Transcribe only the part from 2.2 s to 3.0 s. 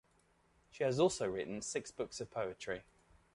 poetry.